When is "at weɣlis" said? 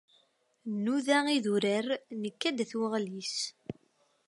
2.63-3.37